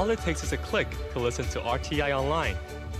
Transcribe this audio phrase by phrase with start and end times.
[0.00, 2.56] All it takes is a click to listen to RTI online.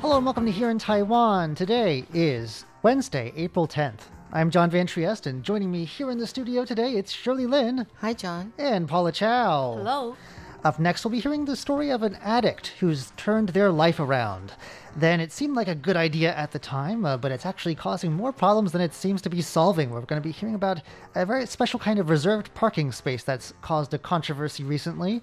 [0.00, 1.54] Hello and welcome to Here in Taiwan.
[1.54, 4.00] Today is Wednesday, April 10th.
[4.32, 7.86] I'm John Van Trieste, and joining me here in the studio today, it's Shirley Lin
[7.98, 8.54] Hi, John.
[8.56, 9.74] and Paula Chow.
[9.76, 10.16] Hello.
[10.62, 14.52] Up next, we'll be hearing the story of an addict who's turned their life around.
[14.94, 18.12] Then it seemed like a good idea at the time, uh, but it's actually causing
[18.12, 19.88] more problems than it seems to be solving.
[19.90, 20.82] We're going to be hearing about
[21.14, 25.22] a very special kind of reserved parking space that's caused a controversy recently.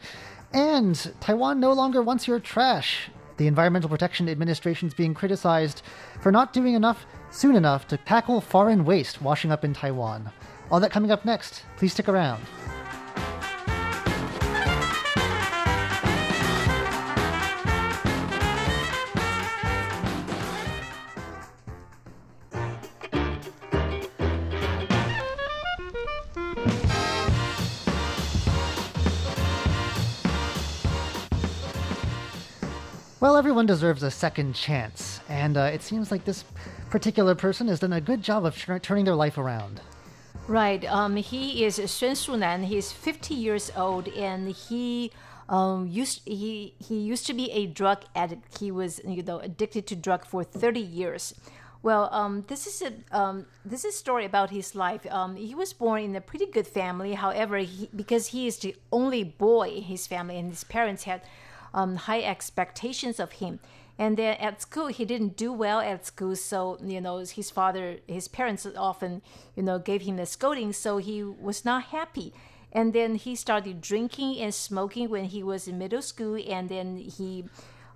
[0.54, 3.10] And Taiwan no longer wants your trash.
[3.38, 5.84] The Environmental Protection Administration is being criticized
[6.22, 10.32] for not doing enough soon enough to tackle foreign waste washing up in Taiwan.
[10.72, 11.64] All that coming up next.
[11.78, 12.42] Please stick around.
[33.20, 36.46] Well, everyone deserves a second chance, and uh, it seems like this
[36.92, 39.82] particular person has done a good job of tur- turning their life around.
[40.48, 40.86] Right.
[40.86, 42.66] Um, he is Shen Sunan.
[42.66, 45.12] He's 50 years old, and he
[45.50, 48.60] um, used he he used to be a drug addict.
[48.60, 51.34] He was you know addicted to drug for 30 years.
[51.82, 55.08] Well, um, this is a um, this is a story about his life.
[55.12, 57.16] Um, he was born in a pretty good family.
[57.16, 61.22] However, he, because he is the only boy in his family, and his parents had
[61.78, 63.60] um, high expectations of him.
[64.00, 66.36] And then at school, he didn't do well at school.
[66.36, 69.22] So, you know, his father, his parents often,
[69.56, 70.74] you know, gave him a scolding.
[70.74, 72.34] So he was not happy.
[72.72, 76.36] And then he started drinking and smoking when he was in middle school.
[76.48, 77.46] And then he,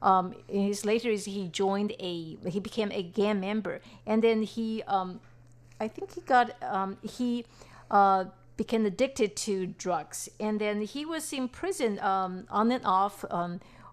[0.01, 3.81] um, in his later years, he joined a, he became a gang member.
[4.05, 5.19] And then he, um,
[5.79, 7.45] I think he got, um, he,
[7.89, 8.25] uh,
[8.63, 9.53] became addicted to
[9.85, 10.19] drugs.
[10.45, 13.51] And then he was in prison um, on and off um,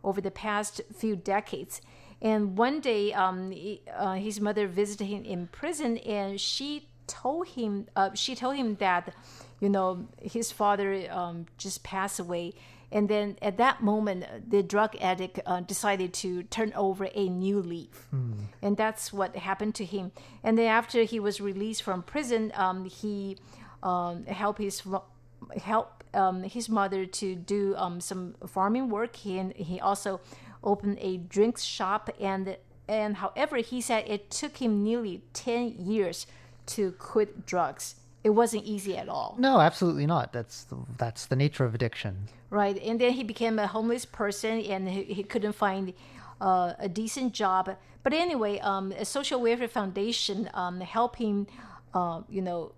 [0.08, 1.74] over the past few decades.
[2.30, 6.70] And one day, um, he- uh, his mother visited him in prison, and she
[7.06, 9.04] told him, uh, she told him that,
[9.62, 9.88] you know,
[10.36, 10.90] his father
[11.20, 12.46] um, just passed away.
[12.90, 14.24] And then at that moment,
[14.54, 18.08] the drug addict uh, decided to turn over a new leaf.
[18.64, 20.04] And that's what happened to him.
[20.42, 23.36] And then after he was released from prison, um, he
[23.82, 24.82] um, helped his
[25.62, 29.16] help um, his mother to do um, some farming work.
[29.16, 30.20] He and he also
[30.62, 32.56] opened a drinks shop, and
[32.88, 36.26] and however, he said it took him nearly ten years
[36.66, 37.96] to quit drugs.
[38.24, 39.36] It wasn't easy at all.
[39.38, 40.32] No, absolutely not.
[40.32, 42.28] That's the, that's the nature of addiction.
[42.50, 45.94] Right, and then he became a homeless person, and he, he couldn't find
[46.40, 47.76] uh, a decent job.
[48.02, 51.46] But anyway, um, a social welfare foundation um, helped him,
[51.94, 52.72] uh, you know,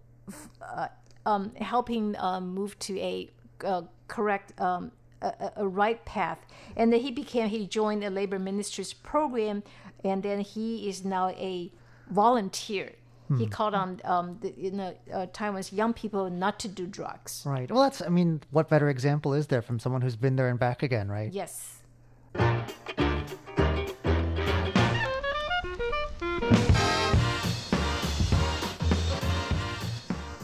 [0.62, 0.88] uh,
[1.26, 3.30] um, help him um, move to a
[3.64, 4.92] uh, correct, um,
[5.22, 6.38] a, a- right path.
[6.76, 9.62] And then he became, he joined the labor ministry's program,
[10.04, 11.70] and then he is now a
[12.10, 12.92] volunteer.
[13.38, 17.44] He called on um, the, you know uh, Taiwan's young people not to do drugs.
[17.46, 17.70] Right.
[17.70, 20.58] Well, that's, I mean, what better example is there from someone who's been there and
[20.58, 21.32] back again, right?
[21.32, 21.76] Yes.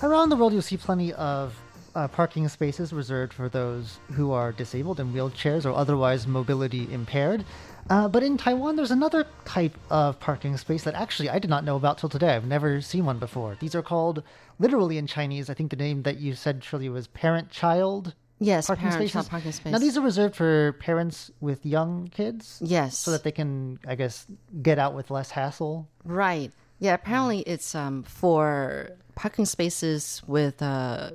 [0.06, 1.52] Around the world, you'll see plenty of
[1.96, 7.44] uh, parking spaces reserved for those who are disabled in wheelchairs or otherwise mobility impaired.
[7.90, 11.64] Uh, but in Taiwan, there's another type of parking space that actually I did not
[11.64, 12.36] know about till today.
[12.36, 13.56] I've never seen one before.
[13.58, 14.22] These are called,
[14.60, 18.68] literally in Chinese, I think the name that you said, Shirley, was parent child Yes,
[18.68, 19.12] parking parent spaces.
[19.12, 19.72] child parking space.
[19.72, 22.62] Now, these are reserved for parents with young kids?
[22.64, 24.24] yes, So that they can, I guess,
[24.62, 25.88] get out with less hassle.
[26.04, 26.52] right.
[26.78, 31.10] Yeah, apparently it's um, for parking spaces with uh,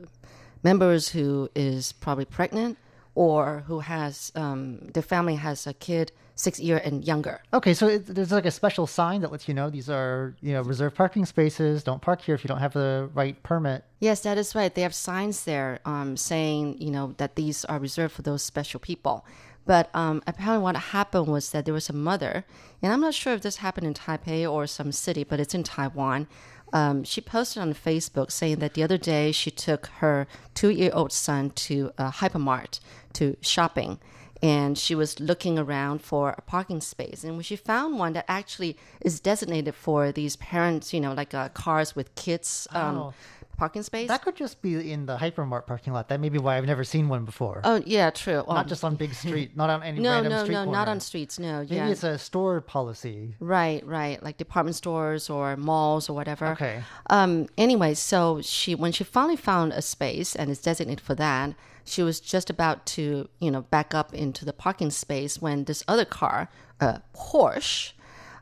[0.63, 2.77] members who is probably pregnant
[3.15, 7.42] or who has um, the family has a kid six year and younger.
[7.53, 10.53] Okay, so it, there's like a special sign that lets you know these are, you
[10.53, 11.83] know, reserved parking spaces.
[11.83, 13.83] Don't park here if you don't have the right permit.
[14.00, 14.74] Yes, that is right.
[14.74, 18.80] They have signs there um, saying, you know, that these are reserved for those special
[18.80, 19.25] people.
[19.65, 22.45] But um, apparently, what happened was that there was a mother,
[22.81, 25.63] and I'm not sure if this happened in Taipei or some city, but it's in
[25.63, 26.27] Taiwan.
[26.74, 31.50] Um, she posted on Facebook saying that the other day she took her two-year-old son
[31.52, 32.80] to a hypermart
[33.14, 34.00] to shopping,
[34.42, 38.26] and she was looking around for a parking space, and when she found one that
[38.28, 42.68] actually is designated for these parents, you know, like uh, cars with kids.
[42.72, 43.14] Um, Oh.
[43.62, 44.08] Parking space.
[44.08, 46.10] That could just be in the hypermart parking lot.
[46.10, 47.62] That may be why I've never seen one before.
[47.63, 48.44] oh yeah, true.
[48.48, 50.88] not Um, just on big street, not on any no, random no, street no, not
[50.88, 51.38] on streets.
[51.38, 53.36] No, Maybe yeah, it's a store policy.
[53.40, 56.48] Right, right, like department stores or malls or whatever.
[56.58, 56.81] Okay.
[57.12, 57.50] Um.
[57.56, 61.54] Anyway, so she when she finally found a space and it's designated for that,
[61.86, 65.84] she was just about to you know back up into the parking space when this
[65.88, 66.50] other car,
[66.80, 67.94] a Porsche,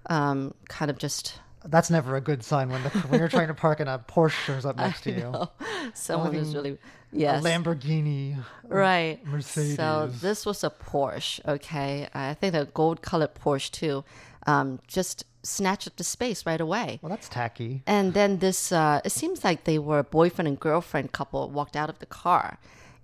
[0.10, 3.54] um, kind of just That's never a good sign when the, when you're trying to
[3.54, 5.48] park and a Porsche shows up next to you.
[5.94, 6.78] someone is really A
[7.12, 7.44] yes.
[7.44, 8.38] Lamborghini.
[8.64, 9.26] Right.
[9.26, 9.76] Mercedes.
[9.76, 12.08] So this was a Porsche, okay?
[12.14, 14.04] I think a gold colored Porsche too.
[14.48, 17.00] Um, just snatched up the space right away.
[17.02, 17.82] Well, that's tacky.
[17.86, 21.76] And then this, uh, it seems like they were a boyfriend and girlfriend couple walked
[21.76, 22.58] out of the car.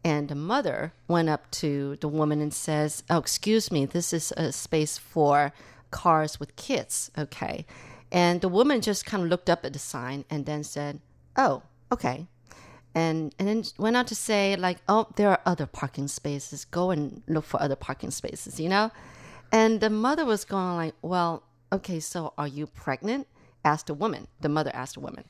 [0.04, 4.32] And the mother went up to the woman and says, Oh, excuse me, this is
[4.38, 5.52] a space for
[5.92, 7.66] cars with kids, okay?
[8.12, 11.00] And the woman just kind of looked up at the sign and then said,
[11.36, 12.28] Oh, okay.
[12.94, 16.64] And, and then went on to say, like, oh, there are other parking spaces.
[16.64, 18.90] Go and look for other parking spaces, you know?
[19.52, 21.44] And the mother was going like, well,
[21.74, 23.28] okay, so are you pregnant?
[23.66, 24.28] Asked the woman.
[24.40, 25.26] The mother asked the woman.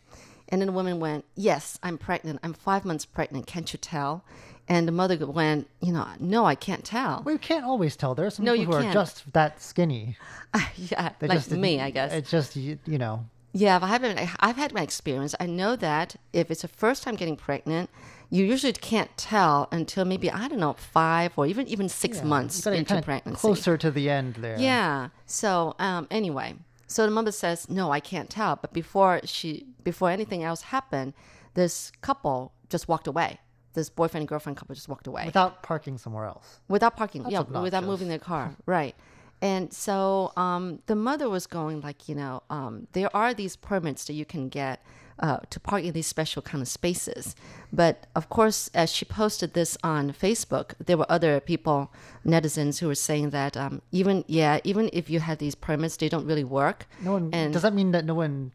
[0.50, 2.40] And then the woman went, yes, I'm pregnant.
[2.44, 3.48] I'm five months pregnant.
[3.48, 4.24] Can't you tell?
[4.68, 7.22] And the mother went, you know, no, I can't tell.
[7.24, 8.16] Well, you can't always tell.
[8.16, 8.96] There are some No, people you who can't.
[8.96, 10.18] are just that skinny.
[10.78, 12.12] yeah, They like just me, I guess.
[12.12, 13.26] It's just you, you know.
[13.54, 15.34] Yeah, but I've, been, I've had my experience.
[15.40, 17.90] I know that if it's a first time getting pregnant,
[18.30, 22.66] you usually can't tell until maybe, I don't know, five or even even six months
[22.66, 23.40] into pregnancy.
[23.40, 24.58] closer to the end there.
[24.60, 25.10] Yeah.
[25.28, 26.56] So um, anyway,
[26.88, 31.14] so the mother says, "No, I can't tell." But before she, before anything else happened,
[31.54, 33.40] this couple just walked away.
[33.76, 36.60] This boyfriend and girlfriend couple just walked away Without parking somewhere else.
[36.68, 37.26] without parking.
[37.30, 38.56] yeah, without moving their car.
[38.66, 38.96] right.
[39.42, 44.06] And so um, the mother was going like, you know, um, there are these permits
[44.06, 44.82] that you can get
[45.20, 47.36] uh, to park in these special kind of spaces.
[47.72, 51.92] But of course, as she posted this on Facebook, there were other people,
[52.26, 56.10] netizens, who were saying that um, even yeah, even if you had these permits, they
[56.10, 56.88] don't really work.
[57.02, 57.30] No one.
[57.34, 58.52] And does that mean that no one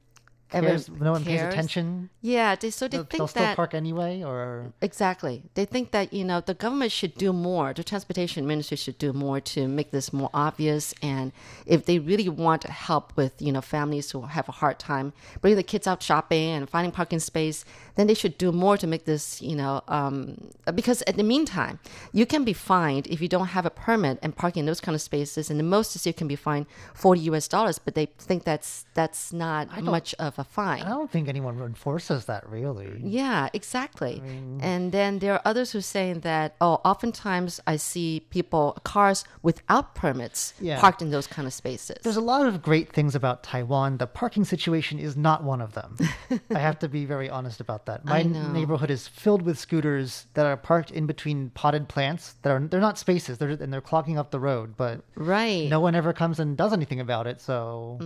[0.53, 0.89] Ever cares?
[0.89, 2.11] No one pays attention.
[2.21, 5.45] Yeah, they, so they They'll, think they'll still that park anyway, or Exactly.
[5.55, 9.13] They think that, you know, the government should do more, the transportation ministry should do
[9.13, 10.95] more to make this more obvious.
[11.03, 11.33] And
[11.67, 15.13] if they really want to help with, you know, families who have a hard time
[15.41, 17.65] bringing the kids out shopping and finding parking space,
[17.97, 21.79] then they should do more to make this, you know, um, because at the meantime,
[22.13, 24.95] you can be fined if you don't have a permit and parking in those kind
[24.95, 25.51] of spaces.
[25.51, 28.85] And the most is you can be fined 40 US dollars, but they think that's,
[28.95, 30.83] that's not much of a fine.
[30.83, 33.01] I don't think anyone enforces that really.
[33.03, 34.23] Yeah, exactly.
[34.61, 39.25] and then there are others who are saying that, oh, oftentimes I see people, cars
[39.43, 40.81] without permits Yeah.
[40.81, 41.99] parked in those kind of spaces.
[42.03, 43.99] There's a lot of great things about Taiwan.
[43.99, 45.97] The parking situation is not one of them.
[46.55, 48.05] I have to be very honest about that.
[48.05, 52.61] My neighborhood is filled with scooters that are parked in between potted plants that are
[52.61, 53.39] they're not spaces.
[53.39, 55.69] They're and they're clogging up the road, but right.
[55.69, 57.41] no one ever comes and does anything about it.
[57.41, 57.99] So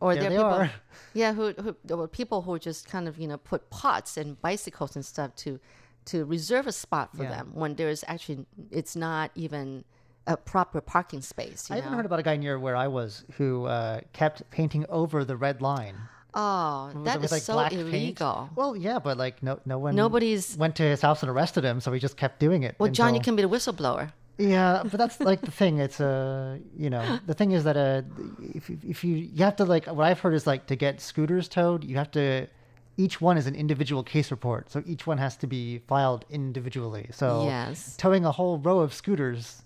[0.00, 0.72] or there there they are people, are.
[1.14, 4.40] yeah, who, who there were people who just kind of, you know, put pots and
[4.40, 5.58] bicycles and stuff to
[6.06, 7.30] to reserve a spot for Yeah.
[7.30, 9.84] them when there's actually it's not even
[10.26, 11.68] a proper parking space.
[11.68, 11.86] You I know?
[11.86, 15.36] even heard about a guy near where I was who uh, kept painting over the
[15.36, 15.96] red line.
[16.34, 17.88] Oh, that with, is like, so black paint.
[17.88, 18.50] illegal.
[18.54, 19.94] Well, yeah, but like no, no one.
[19.94, 22.74] Nobody's- went to his house and arrested him, so he just kept doing it.
[22.78, 24.12] Well, John, you can be the whistleblower.
[24.36, 25.78] Yeah, but that's like the thing.
[25.78, 28.02] It's uh, you know, the thing is that uh,
[28.54, 31.48] if if you you have to like what I've heard is like to get scooters
[31.48, 32.48] towed, you have to.
[32.96, 37.08] Each one is an individual case report, so each one has to be filed individually.
[37.10, 37.96] So Yes.
[37.96, 39.62] towing a whole row of scooters,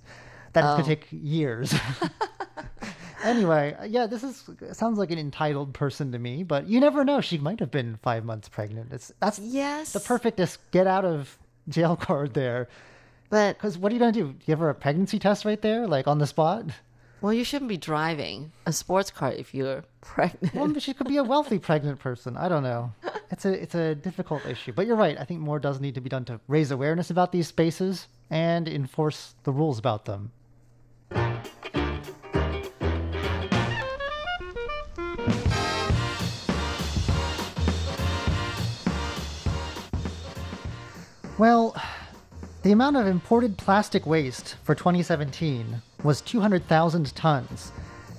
[0.55, 0.77] that Oh.
[0.77, 1.75] could take years.
[3.25, 7.21] anyway, yeah, this is sounds like an entitled person to me, but you never know.
[7.21, 8.93] She might have been five months pregnant.
[8.93, 9.93] It's that's Yes.
[9.93, 12.69] the perfect get out of jail card there.
[13.31, 14.35] But Because what are you gonna do?
[14.47, 16.67] Give her a pregnancy test right there, like on the spot?
[17.21, 20.55] Well, you shouldn't be driving a sports car if you're pregnant.
[20.55, 22.37] Well, she could be a wealthy pregnant person.
[22.37, 22.93] I don't know.
[23.31, 24.73] It's a it's a difficult issue.
[24.73, 25.19] But you're right.
[25.19, 28.69] I think more does need to be done to raise awareness about these spaces and
[28.69, 30.31] enforce the rules about them.
[41.39, 41.77] Well,
[42.65, 47.71] the amount of imported plastic waste for 2017 was 200,000 tons.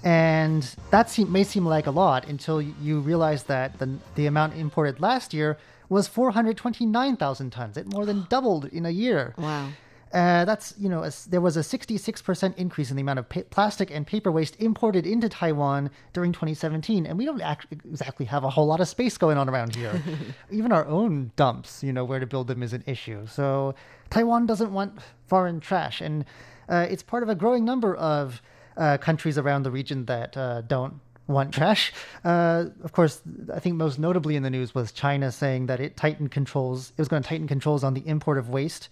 [0.06, 5.02] And that may seem like a lot until you realize that the, the amount imported
[5.02, 5.58] last year
[5.90, 7.76] was 429,000 tons.
[7.76, 9.34] It more than doubled in a year.
[9.38, 9.70] Wow.
[10.14, 13.42] Uh, that's you know a, there was a 66% increase in the amount of pa-
[13.50, 18.44] plastic and paper waste imported into Taiwan during 2017, and we don't act- exactly have
[18.44, 20.02] a whole lot of space going on around here.
[20.52, 23.28] Even our own dumps, you know, where to build them is an issue.
[23.28, 23.76] So
[24.10, 26.26] Taiwan doesn't want foreign trash, and
[26.68, 28.42] uh, it's part of a growing number of
[28.78, 31.94] uh, countries around the region that uh, don't want trash.
[32.26, 33.22] Uh, of course,
[33.54, 36.90] I think most notably in the news was China saying that it tightened controls.
[36.92, 38.90] It was going to tighten controls on the import of waste.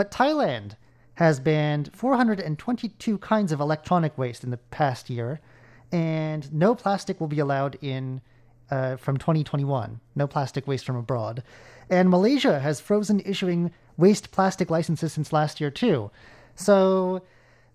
[0.00, 0.76] But Thailand
[1.16, 5.42] has banned 422 kinds of electronic waste in the past year,
[5.92, 8.22] and no plastic will be allowed in
[8.70, 10.00] uh, from 2021.
[10.16, 11.42] No plastic waste from abroad.
[11.90, 16.10] And Malaysia has frozen issuing waste plastic licenses since last year too.
[16.54, 17.20] So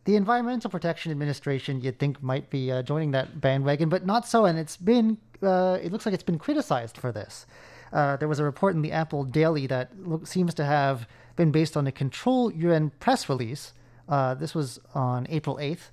[0.05, 4.45] the Environmental Protection Administration, you'd think, might be uh, joining that bandwagon, but not so.
[4.45, 7.45] And it's been, uh, it looks like it's been criticized for this.
[7.91, 9.91] Uh, there was a report in the Apple Daily that
[10.23, 13.73] seems to have been based on a Control Yuan press release.
[14.07, 15.89] Uh, this was on April 8th,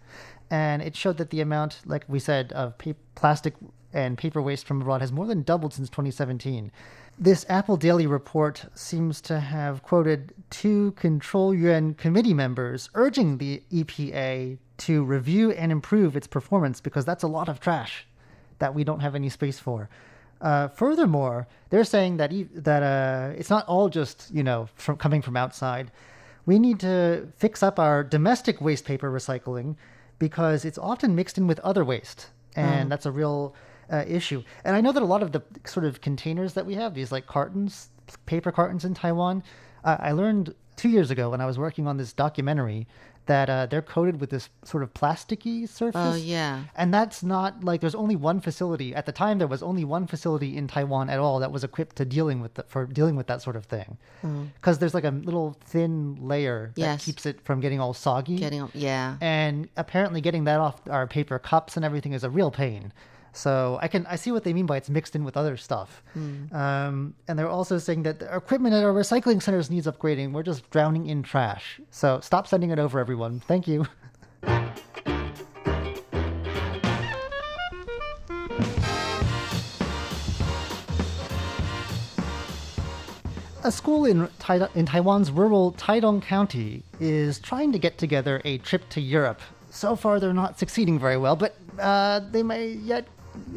[0.51, 3.55] and it showed that the amount, like we said, of pa- plastic
[3.93, 6.73] and paper waste from abroad has more than doubled since 2017.
[7.19, 13.63] This Apple Daily report seems to have quoted two Control Yuan committee members urging the
[13.71, 18.07] EPA to review and improve its performance because that's a lot of trash
[18.59, 19.89] that we don't have any space for.
[20.43, 24.97] Uh, furthermore, they're saying that e- that uh, it's not all just you know from
[24.97, 25.91] coming from outside.
[26.45, 29.77] We need to fix up our domestic waste paper recycling
[30.19, 33.55] because it's often mixed in with other waste, and that's a real
[33.93, 34.43] uh, issue.
[34.65, 37.13] And I know that a lot of the sort of containers that we have, these
[37.13, 37.91] like cartons,
[38.27, 39.45] paper cartons in Taiwan,
[39.85, 42.89] uh, I learned two years ago when I was working on this documentary
[43.27, 46.15] that uh, they're coated with this sort of plasticky surface.
[46.15, 46.65] Oh, yeah.
[46.75, 49.39] And that's not like there's only one facility at the time.
[49.39, 52.55] There was only one facility in Taiwan at all that was equipped to dealing with
[52.55, 53.97] the, for dealing with that sort of thing.
[54.57, 57.05] Because there's like a little thin layer that Yes.
[57.05, 58.37] keeps it from getting all soggy.
[58.39, 59.19] Getting yeah.
[59.21, 62.93] and apparently getting that off our paper cups and everything is a real pain.
[63.33, 66.03] So I can I see what they mean by it's mixed in with other stuff.
[66.53, 70.33] Um, and they're also saying that the equipment at our recycling centers needs upgrading.
[70.33, 71.81] We're just drowning in trash.
[71.91, 73.41] So stop sending it over, everyone.
[73.41, 73.87] Thank you.
[83.65, 88.59] A school in, Tai- in Taiwan's rural Taidong County is trying to get together a
[88.59, 89.41] trip to Europe.
[89.71, 93.07] So far, they're not succeeding very well, but uh, they may yet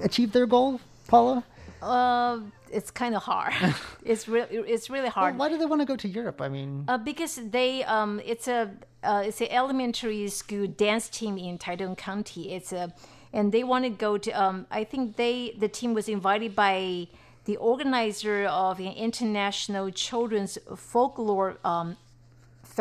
[0.01, 1.44] achieve their goal, Paula.
[1.82, 2.39] Uh,
[2.72, 3.53] it's kind of hard.
[4.03, 5.38] it's really it's really Well, hard.
[5.38, 6.41] why do they want to go to Europe?
[6.41, 8.72] I mean, Uh, because they um, it's a
[9.03, 12.53] uh, it's an elementary school dance team in Taidong County.
[12.53, 12.94] It's a
[13.34, 14.32] and they want to go to.
[14.32, 17.08] Um, I think they the team was invited by
[17.46, 21.98] the organizer of an international children's folklore um,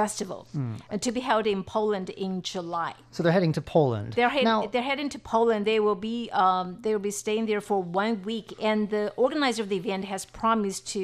[0.00, 0.40] festival
[0.90, 2.92] uh, to be held in Poland in July.
[3.14, 4.08] so they're heading to Poland.
[4.18, 5.60] They're, head, now, they're heading to Poland.
[5.72, 9.62] They will be um, they will be staying there for one week, and the organizer
[9.64, 11.02] of the event has promised to,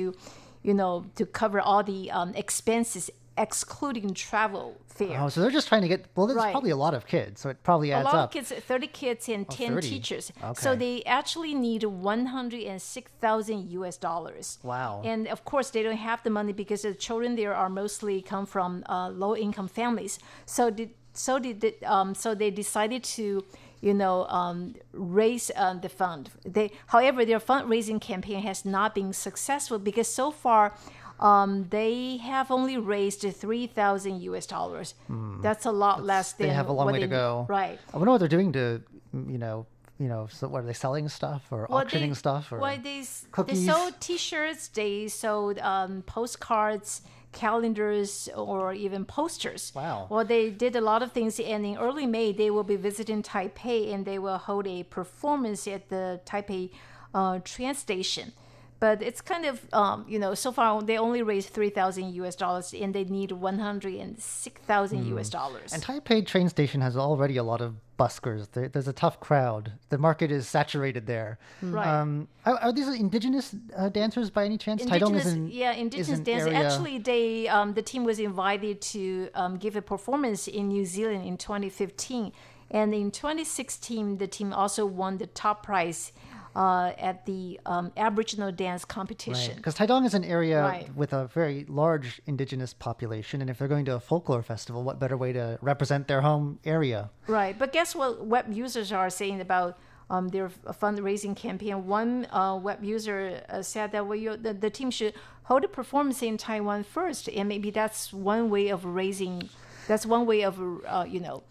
[0.69, 3.05] you know, to cover all the um, expenses,
[3.41, 5.19] excluding travel fare.
[5.21, 6.05] oh, so they're just trying to get.
[6.15, 6.53] Well, there's Right.
[6.53, 8.13] probably a lot of kids, so it probably adds up.
[8.13, 8.29] a lot up.
[8.31, 9.89] of kids, thirty kids and ten 30.
[9.89, 10.33] teachers.
[10.43, 10.61] Okay.
[10.61, 13.97] So they actually need one hundred and six thousand U.S.
[13.97, 14.59] dollars.
[14.63, 15.03] Wow.
[15.05, 18.47] And of course, they don't have the money because the children there are mostly come
[18.47, 20.19] from uh, low-income families.
[20.47, 23.45] So did so did the, um, so they decided to
[23.81, 26.31] you know um, raise uh, the fund.
[26.45, 30.75] They however their fundraising campaign has not been successful because so far.
[31.21, 34.47] Um, they have only raised three thousand U.S.
[34.47, 34.95] dollars.
[35.43, 37.47] That's a lot less than they have a long way to go.
[37.49, 37.79] Right.
[37.93, 39.67] I wonder what they're doing to, you know,
[39.99, 42.59] you know, so what are they selling stuff or Well, auctioning they, stuff or?
[42.59, 43.05] well, they,
[43.47, 49.73] they sold T-shirts, they sold um, postcards, calendars, or even posters.
[49.75, 50.07] Wow.
[50.09, 53.23] Well, they did a lot of things, and in early May they will be visiting
[53.23, 56.71] Taipei, and they will hold a performance at the Taipei
[57.15, 58.33] uh, train station.
[58.81, 62.35] But it's kind of, um, you know, so far they only raised three thousand U.S.
[62.35, 65.29] dollars, and they need one hundred and six thousand U.S.
[65.29, 65.71] dollars.
[65.71, 65.75] Hmm.
[65.75, 68.51] And Taipei train station has already a lot of buskers.
[68.53, 69.73] There, there's a tough crowd.
[69.91, 71.39] The market is saturated there.
[71.61, 71.87] Right.
[71.87, 74.81] Um, are, are these indigenous uh, dancers by any chance?
[74.83, 76.45] Indigenous, is an, yeah, indigenous an dance.
[76.45, 80.87] area- Actually, they um, the team was invited to um, give a performance in New
[80.87, 82.33] Zealand in 2015,
[82.71, 86.13] and in 2016, the team also won the top prize
[86.57, 89.57] uh, at the um, Aboriginal dance competition.
[89.57, 90.95] Because Taidong is an area Right.
[90.97, 94.99] with a very large indigenous population, and if they're going to a folklore festival, what
[94.99, 97.11] better way to represent their home area?
[97.27, 99.79] Right, but guess what web users are saying about
[100.11, 101.87] um, their fundraising campaign?
[101.87, 105.15] One uh, web user uh, said that well, you, the, the team should
[105.45, 109.49] hold a performance in Taiwan first, and maybe that's one way of raising.
[109.87, 111.43] That's one way of uh, you know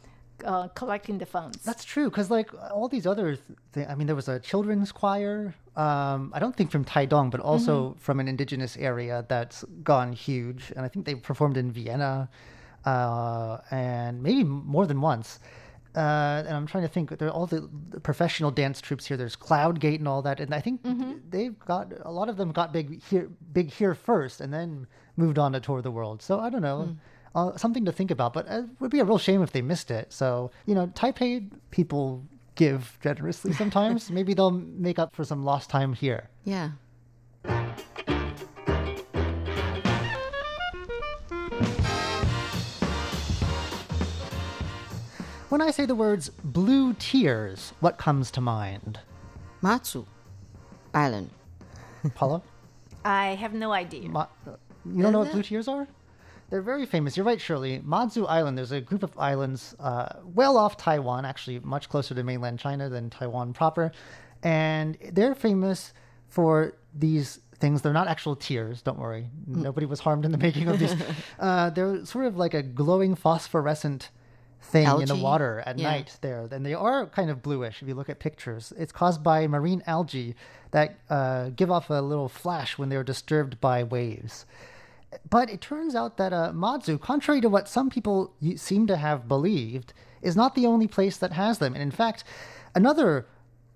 [0.46, 1.64] uh, collecting the funds.
[1.64, 5.54] That's true, because like all these other things, I mean, there was a children's choir.
[5.76, 10.72] Um, I don't think from Taidong, but also from an indigenous area that's gone huge,
[10.76, 12.30] and I think they performed in Vienna,
[12.86, 15.40] uh, and maybe more than once.
[15.96, 17.18] Uh, and I'm trying to think.
[17.18, 17.68] There are all the,
[18.04, 19.18] professional dance troupes here.
[19.18, 20.82] There's Cloudgate and all that, and I think
[21.30, 24.86] they've got a lot of them got big here, big here first, and then
[25.18, 26.22] moved on to tour the world.
[26.22, 26.96] So I don't know
[27.36, 28.34] uh, something to think about.
[28.34, 30.12] But it would be a real shame if they missed it.
[30.12, 32.24] So you know, Taipei people
[32.56, 34.10] give generously sometimes.
[34.18, 36.30] Maybe they'll make up for some lost time here.
[36.44, 36.72] Yeah.
[45.50, 49.00] When I say the words blue tears, what comes to mind?
[49.64, 50.06] Matsu
[50.94, 51.32] Island.
[52.14, 52.44] Paula,
[53.06, 54.08] I have no idea.
[54.10, 54.28] Ma-
[54.86, 55.88] you don't know what Is blue tears are?
[56.50, 57.16] They're very famous.
[57.16, 57.82] You're right, Shirley.
[57.84, 62.24] Matsu Island, there's a group of islands uh, well off Taiwan, actually much closer to
[62.24, 63.92] mainland China than Taiwan proper.
[64.42, 65.94] And they're famous
[66.28, 67.82] for these things.
[67.82, 69.28] They're not actual tears, don't worry.
[69.46, 70.96] Nobody was harmed in the making of these.
[71.40, 74.10] uh, they're sort of like a glowing phosphorescent
[74.62, 75.90] thing in the water at Yeah.
[75.92, 76.48] night there.
[76.52, 78.74] And they are kind of bluish if you look at pictures.
[78.78, 80.36] It's caused by marine algae
[80.72, 84.46] that uh, give off a little flash when they're disturbed by waves.
[85.30, 89.28] But it turns out that uh, Matsu, contrary to what some people seem to have
[89.28, 91.74] believed, is not the only place that has them.
[91.74, 92.24] And in fact,
[92.76, 93.26] another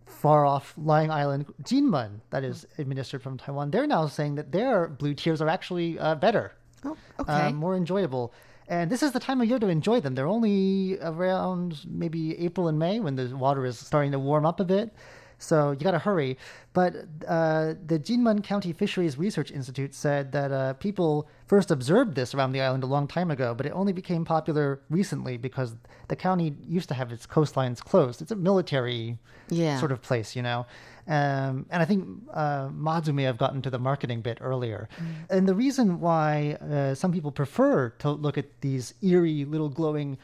[0.05, 4.87] far off lying island, Jinmen, that is administered from Taiwan, they're now saying that their
[4.87, 6.53] blue tears are actually uh, better,
[6.85, 6.97] Oh,
[7.27, 8.33] uh, more enjoyable.
[8.67, 10.15] And this is the time of year to enjoy them.
[10.15, 14.59] They're only around maybe April and May when the water is starting to warm up
[14.59, 14.93] a bit.
[15.37, 16.37] So you got to hurry.
[16.73, 16.95] But
[17.27, 22.51] uh, the Jinmen County Fisheries Research Institute said that uh, people first observed this around
[22.53, 25.75] the island a long time ago, but it only became popular recently because
[26.07, 28.21] the county used to have its coastlines closed.
[28.21, 29.17] It's a military
[29.49, 29.79] Yeah.
[29.79, 30.65] sort of place, you know.
[31.05, 34.87] Um, and I think uh, Mazu may have gotten to the marketing bit earlier.
[35.29, 40.17] And the reason why uh, some people prefer to look at these eerie little glowing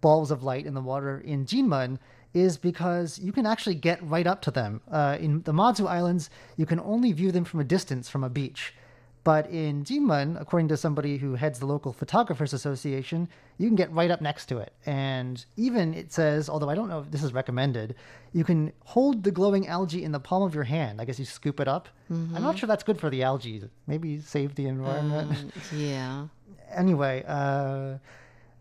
[0.00, 1.98] balls of light in the water in Jinmen
[2.34, 4.80] is because you can actually get right up to them.
[4.90, 8.28] Uh, in the Mazu Islands, you can only view them from a distance from a
[8.28, 8.74] beach.
[9.22, 13.90] But in Jinmen, according to somebody who heads the local photographers association, you can get
[13.90, 14.74] right up next to it.
[14.84, 17.94] And even it says, although I don't know if this is recommended,
[18.34, 21.00] you can hold the glowing algae in the palm of your hand.
[21.00, 21.88] I guess you scoop it up.
[22.10, 23.62] I'm not sure that's good for the algae.
[23.86, 26.26] Maybe save the environment Um, yeah.
[26.70, 27.96] anyway, uh,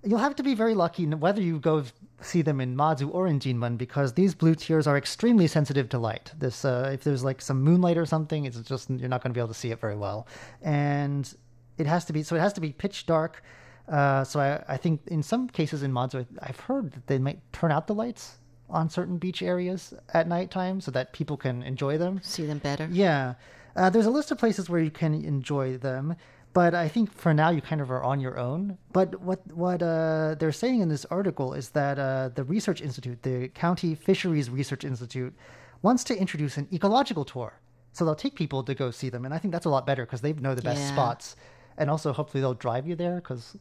[0.02, 1.84] you'll have to be very lucky whether you go
[2.24, 6.00] see them in Mazu or in Jinmen because these blue tears are extremely sensitive to
[6.00, 6.32] light.
[6.38, 9.38] This, uh, if there's like some moonlight or something, it's just you're not going to
[9.38, 10.28] be able to see it very well,
[10.62, 11.34] and
[11.78, 13.44] it has to be so it has to be pitch dark.
[13.88, 17.40] Uh, so I, I think in some cases in Mazu, I've heard that they might
[17.52, 18.38] turn out the lights
[18.70, 22.20] on certain beach areas at nighttime so that people can enjoy them.
[22.24, 22.88] See them better.
[22.92, 23.36] Yeah.
[23.76, 26.16] Uh, there's a list of places where you can enjoy them,
[26.54, 28.78] but I think for now you kind of are on your own.
[28.92, 33.24] But what what uh, they're saying in this article is that uh, the Research Institute,
[33.24, 35.34] the County Fisheries Research Institute,
[35.82, 37.60] wants to introduce an ecological tour.
[37.92, 40.06] So they'll take people to go see them, and I think that's a lot better
[40.06, 40.88] because they know the best Yeah.
[40.94, 41.36] spots,
[41.78, 43.16] and also hopefully they'll drive you there.
[43.16, 43.56] Because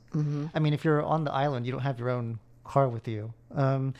[0.54, 3.32] I mean, if you're on the island, you don't have your own car with you.
[3.54, 3.94] Um,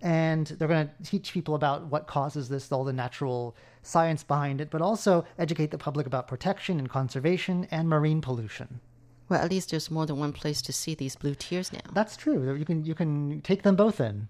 [0.00, 4.60] and they're going to teach people about what causes this, all the natural science behind
[4.60, 8.80] it, but also educate the public about protection and conservation and marine pollution.
[9.28, 11.80] Well, at least there's more than one place to see these blue tears now.
[11.92, 12.54] That's true.
[12.54, 14.28] You can you can take them both in.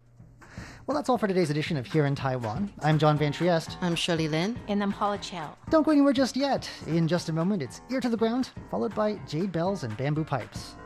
[0.86, 2.72] Well, that's all for today's edition of Here in Taiwan.
[2.82, 3.76] I'm John Van Trieste.
[3.82, 4.58] I'm Shirley Lin.
[4.68, 5.54] And I'm Paula Chow.
[5.70, 6.68] Don't go anywhere just yet.
[6.86, 10.24] In just a moment, it's Ear to the Ground, followed by Jade Bells and Bamboo
[10.24, 10.76] Pipes.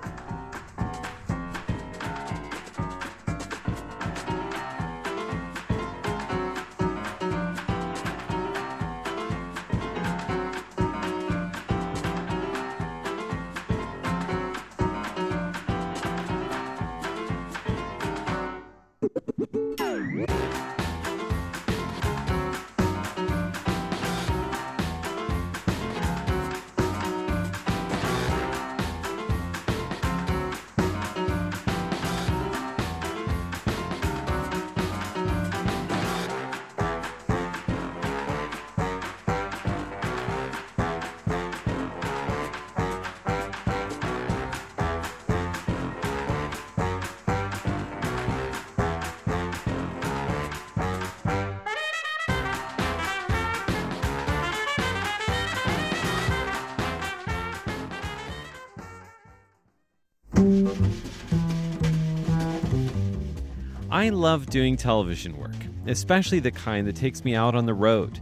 [64.02, 68.20] I love doing television work, especially the kind that takes me out on the road.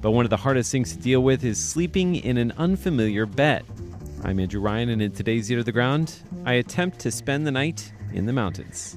[0.00, 3.64] But one of the hardest things to deal with is sleeping in an unfamiliar bed.
[4.22, 7.50] I'm Andrew Ryan, and in today's Ear to the Ground, I attempt to spend the
[7.50, 8.96] night in the mountains.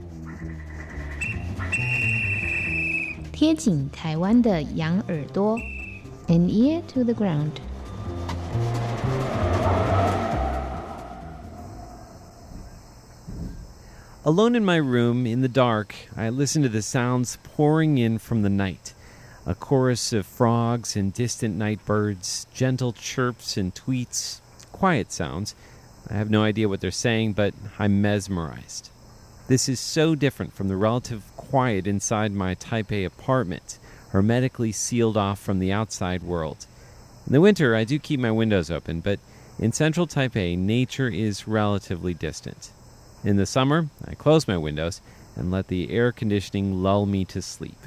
[3.31, 5.57] 贴紧台湾的羊耳朵，
[6.27, 7.53] an ear to the ground。
[14.26, 18.42] Alone in my room, in the dark, I listen to the sounds pouring in from
[18.42, 18.92] the night.
[19.46, 24.40] A chorus of frogs and distant night birds, gentle chirps and tweets,
[24.72, 25.54] quiet sounds.
[26.10, 28.90] I have no idea what they're saying, but I'm mesmerized.
[29.46, 35.38] This is so different from the relative quiet inside my Taipei apartment, hermetically sealed off
[35.38, 36.66] from the outside world.
[37.28, 39.20] In the winter, I do keep my windows open, but
[39.60, 42.72] in central Taipei, nature is relatively distant.
[43.26, 45.00] In the summer, I close my windows
[45.34, 47.78] and let the air conditioning lull me to sleep.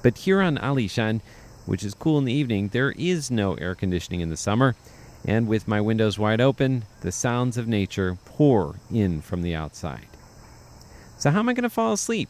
[0.00, 1.22] But here on Alishan,
[1.66, 4.76] which is cool in the evening, there is no air conditioning in the summer,
[5.26, 10.06] and with my windows wide open, the sounds of nature pour in from the outside.
[11.18, 12.28] So, how am I going to fall asleep?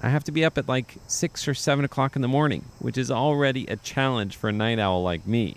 [0.00, 2.96] I have to be up at like 6 or 7 o'clock in the morning, which
[2.96, 5.56] is already a challenge for a night owl like me.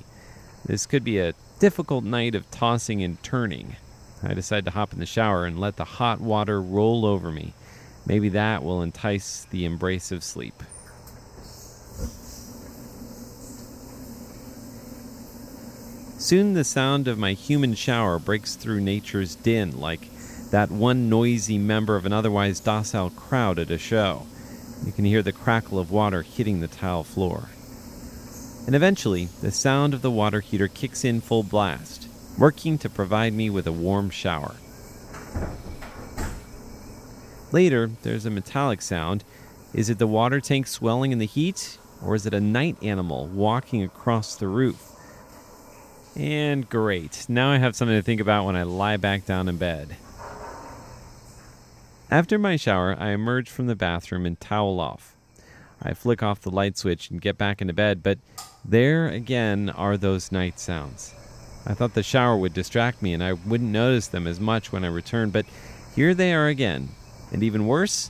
[0.66, 3.76] This could be a difficult night of tossing and turning.
[4.28, 7.54] I decide to hop in the shower and let the hot water roll over me.
[8.06, 10.64] Maybe that will entice the embrace of sleep.
[16.20, 20.10] Soon the sound of my human shower breaks through nature's din like
[20.52, 24.28] that one noisy member of an otherwise docile crowd at a show.
[24.86, 27.48] You can hear the crackle of water hitting the tile floor.
[28.66, 32.07] And eventually, the sound of the water heater kicks in full blast,
[32.38, 34.56] working to provide me with a warm shower.
[37.52, 39.24] Later, there's a metallic sound.
[39.74, 43.28] Is it the water tank swelling in the heat, or is it a night animal
[43.28, 44.92] walking across the roof?
[46.16, 49.58] And great, now I have something to think about when I lie back down in
[49.58, 49.96] bed.
[52.10, 55.16] After my shower, I emerge from the bathroom and towel off.
[55.82, 58.18] I flick off the light switch and get back into bed, but
[58.66, 61.14] there again are those night sounds.
[61.70, 64.86] I thought the shower would distract me and I wouldn't notice them as much when
[64.86, 65.46] I returned, but
[65.96, 66.88] here they are again.
[67.34, 68.10] And even worse,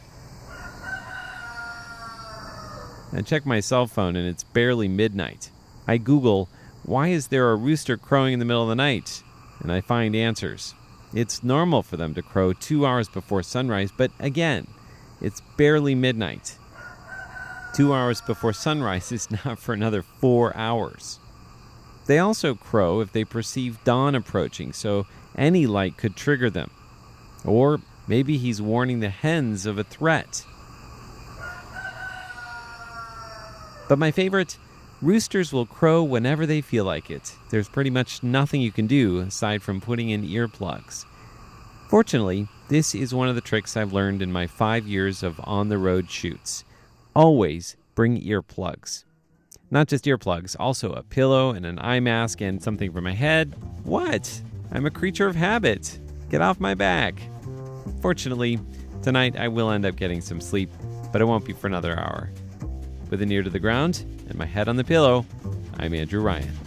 [3.12, 5.50] I check my cell phone and it's barely midnight.
[5.88, 6.50] I Google,
[6.84, 9.24] why is there a rooster crowing in the middle of the night?
[9.60, 10.76] And I find answers.
[11.12, 14.68] It's normal for them to crow two hours before sunrise, but again,
[15.20, 16.58] it's barely midnight.
[17.74, 21.18] Two hours before sunrise is not for another four hours.
[22.08, 25.06] They also crow if they perceive dawn approaching, so
[25.38, 26.72] any light could trigger them.
[27.46, 30.46] Or maybe he's warning the hens of a threat.
[33.90, 34.58] But my favorite
[35.02, 37.36] roosters will crow whenever they feel like it.
[37.50, 41.06] There's pretty much nothing you can do aside from putting in earplugs.
[41.90, 45.70] Fortunately, this is one of the tricks I've learned in my five years of on
[45.70, 46.66] the road shoots.
[47.16, 49.04] Always bring earplugs.
[49.70, 53.54] Not just earplugs, also a pillow and an eye mask and something for my head.
[53.84, 54.42] What?
[54.72, 56.00] I'm a creature of habit.
[56.30, 57.22] Get off my back.
[58.02, 58.60] Fortunately,
[59.02, 60.70] tonight I will end up getting some sleep,
[61.12, 62.30] but it won't be for another hour.
[63.10, 65.26] With an ear to the ground and my head on the pillow,
[65.78, 66.67] I'm Andrew Ryan.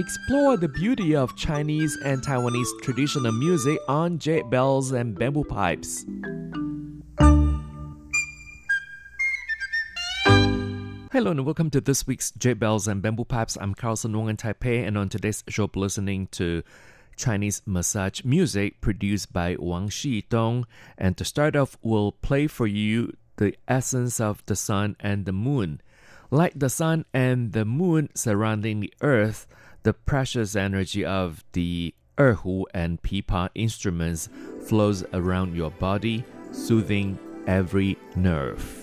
[0.00, 6.06] Explore the beauty of Chinese and Taiwanese traditional music on jade bells and bamboo pipes.
[11.12, 13.58] Hello and welcome to this week's Jade Bells and Bamboo Pipes.
[13.60, 16.62] I'm Carlson Wong in Taipei, and on today's show, we're listening to
[17.16, 20.64] Chinese massage music produced by Wang Xidong.
[20.96, 25.32] And to start off, we'll play for you the essence of the sun and the
[25.32, 25.82] moon.
[26.30, 29.46] Like the sun and the moon surrounding the earth,
[29.82, 34.28] the precious energy of the erhu and pipa instruments
[34.66, 38.79] flows around your body, soothing every nerve.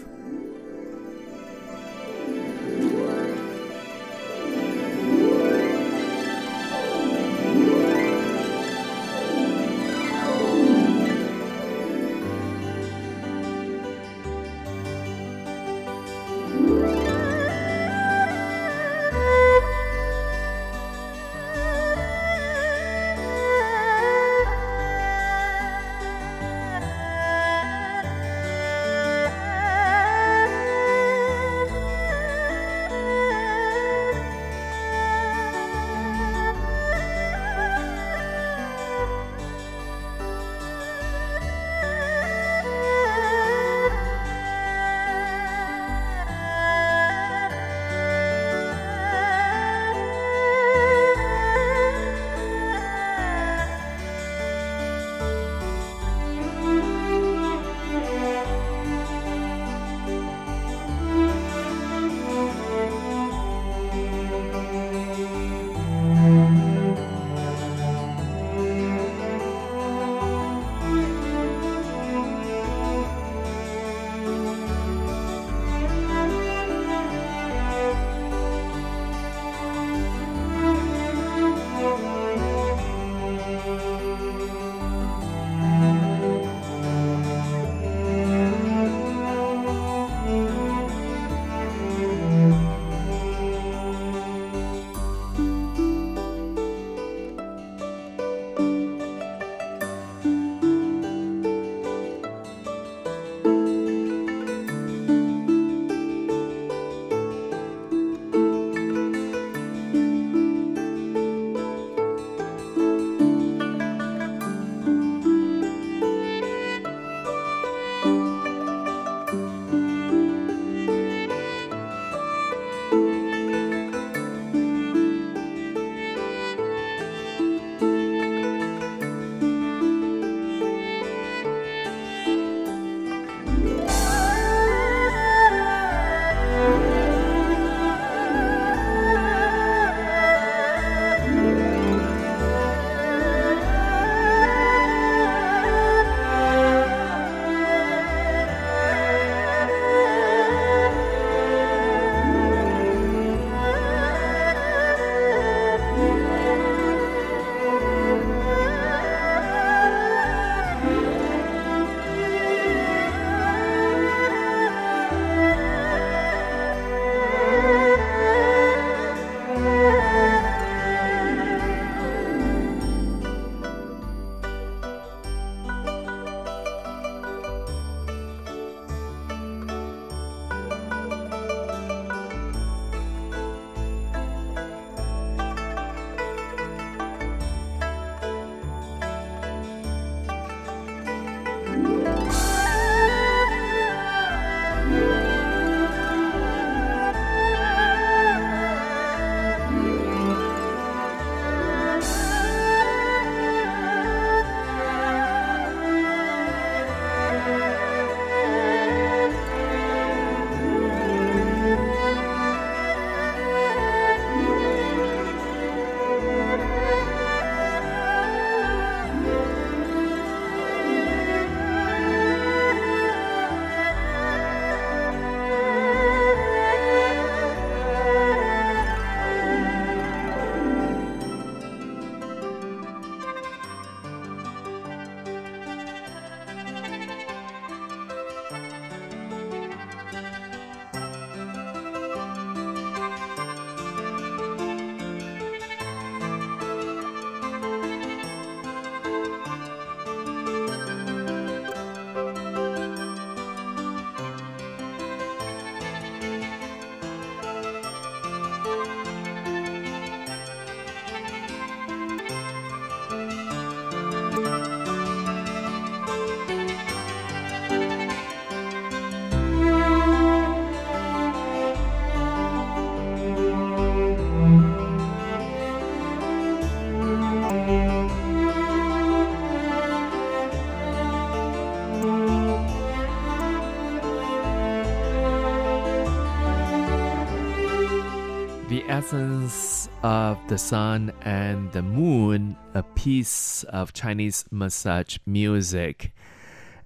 [289.07, 296.11] Essence of the sun and the moon, a piece of Chinese massage music.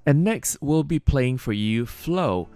[0.06, 2.48] And next, we'll be playing for you Flow.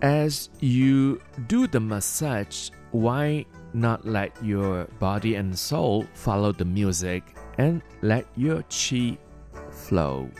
[0.00, 7.34] As you do the massage, why not let your body and soul follow the music
[7.58, 9.18] and let your chi
[9.72, 10.30] flow?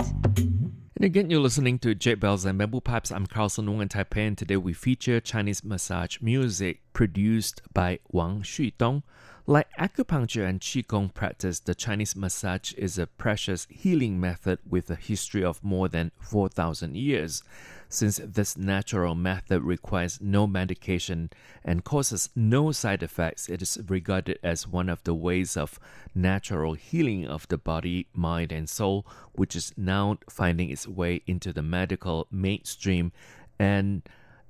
[0.96, 3.12] And again, you're listening to Jade Bells and Bamboo Pipes.
[3.12, 8.44] I'm Carlson Wong in Taipei, and today we feature Chinese massage music produced by Wang
[8.44, 9.04] Xudong.
[9.50, 14.96] Like acupuncture and qigong practice, the Chinese massage is a precious healing method with a
[14.96, 17.42] history of more than 4,000 years.
[17.90, 21.32] Since this natural method requires no medication
[21.66, 25.80] and causes no side effects, it is regarded as one of the ways of
[26.14, 31.52] natural healing of the body, mind, and soul, which is now finding its way into
[31.52, 33.12] the medical mainstream
[33.58, 34.04] and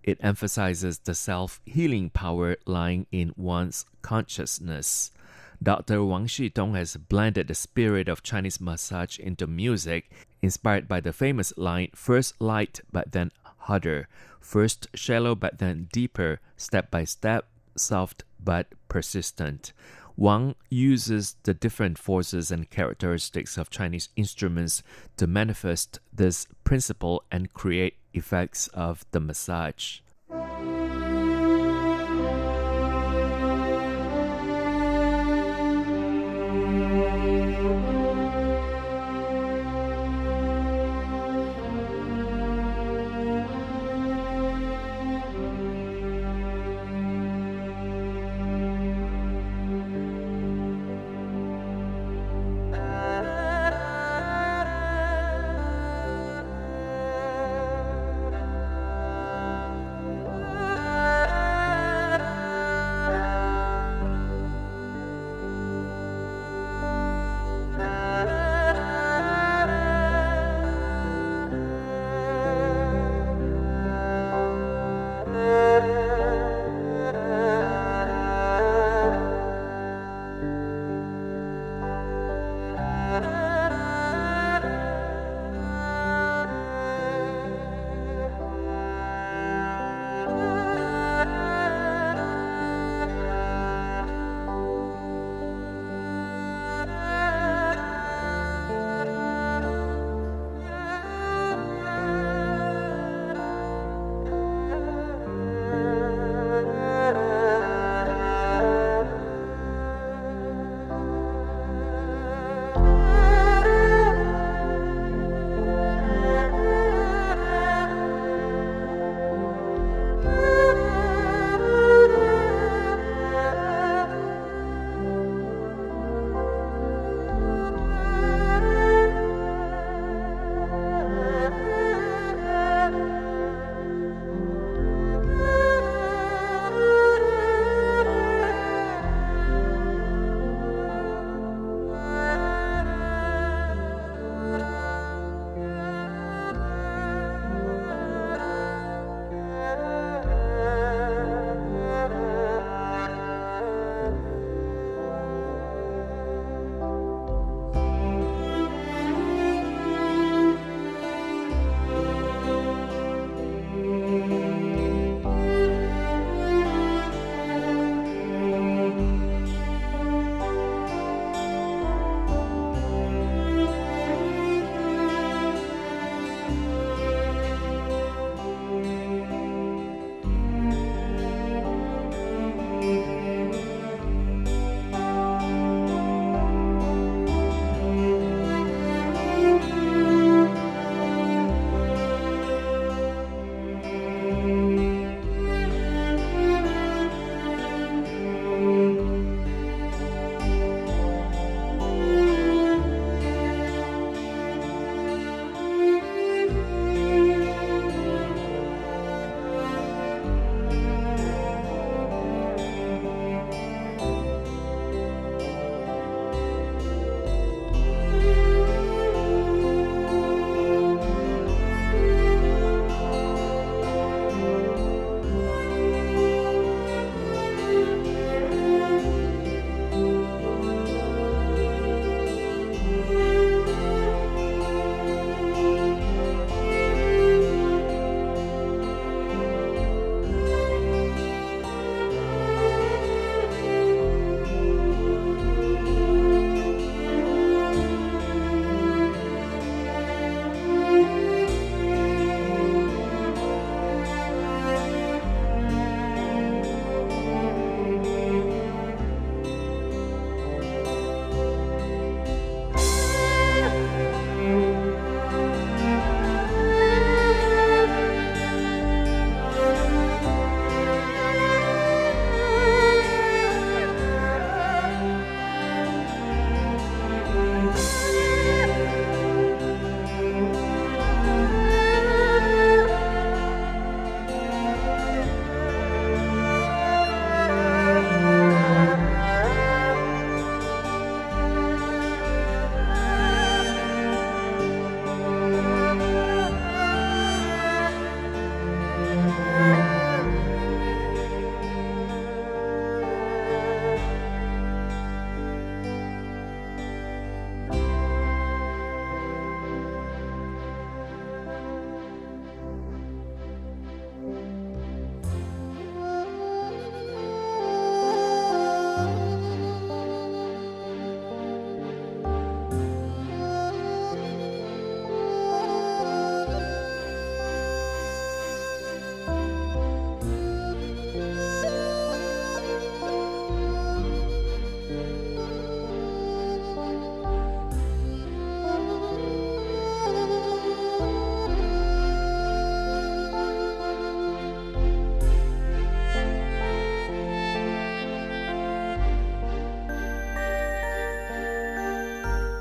[0.03, 5.11] it emphasizes the self healing power lying in one's consciousness.
[5.61, 6.03] Dr.
[6.05, 10.09] Wang Xudong has blended the spirit of Chinese massage into music,
[10.41, 14.07] inspired by the famous line first light but then harder,
[14.39, 19.73] first shallow but then deeper, step by step, soft but persistent.
[20.19, 24.83] Wang uses the different forces and characteristics of Chinese instruments
[25.15, 30.01] to manifest this principle and create effects of the massage.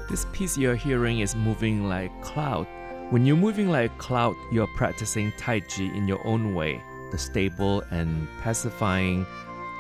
[0.09, 2.67] This piece you're hearing is moving like cloud.
[3.11, 6.83] When you're moving like a cloud, you're practicing Tai Chi in your own way.
[7.11, 9.27] The stable and pacifying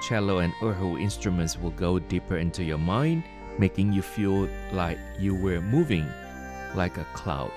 [0.06, 3.24] cello and erhu instruments will go deeper into your mind,
[3.58, 6.06] making you feel like you were moving
[6.74, 7.52] like a cloud.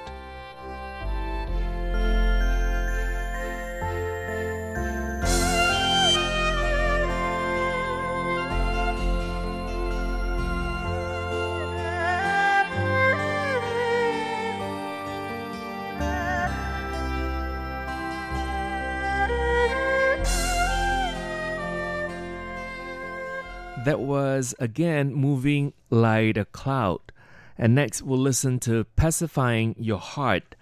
[24.41, 26.99] Was again moving like a cloud.
[27.59, 30.55] And next we'll listen to Pacifying Your Heart.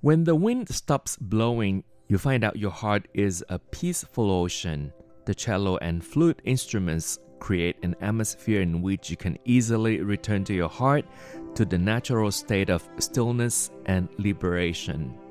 [0.00, 4.94] When the wind stops blowing, you find out your heart is a peaceful ocean.
[5.26, 10.54] The cello and flute instruments create an atmosphere in which you can easily return to
[10.54, 11.04] your heart,
[11.56, 15.21] to the natural state of stillness and liberation.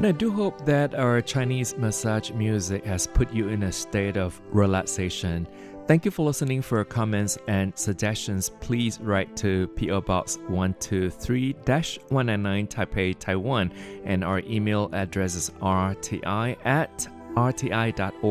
[0.00, 4.16] And I do hope that our Chinese massage music has put you in a state
[4.16, 5.46] of relaxation.
[5.86, 6.62] Thank you for listening.
[6.62, 13.70] For comments and suggestions, please write to PO Box 123 199 Taipei, Taiwan,
[14.04, 18.22] and our email address is rti at rti.org.tw.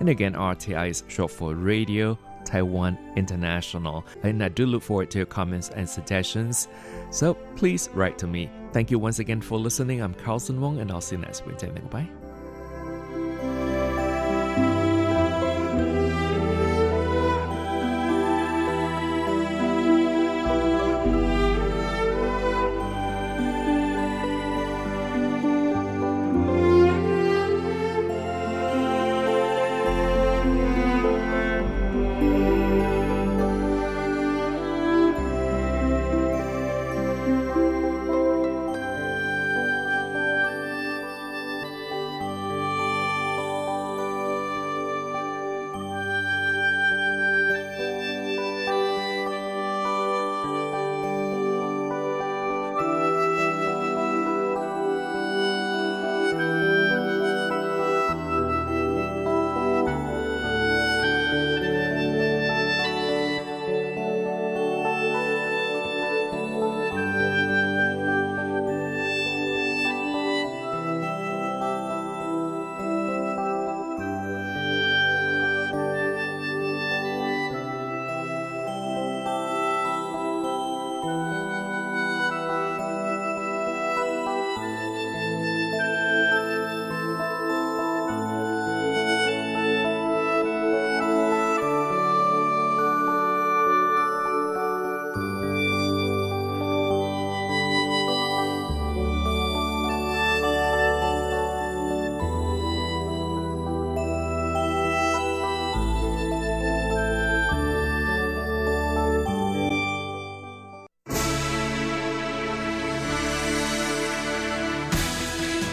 [0.00, 4.04] And again, RTI is short for Radio Taiwan International.
[4.24, 6.66] And I do look forward to your comments and suggestions.
[7.10, 8.50] So please write to me.
[8.72, 10.00] Thank you once again for listening.
[10.00, 11.68] I'm Carlson Wong, and I'll see you next Wednesday.
[11.68, 12.08] Goodbye.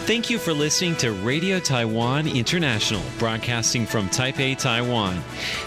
[0.06, 5.20] Thank you for listening to Radio Taiwan International, broadcasting from Taipei, Taiwan.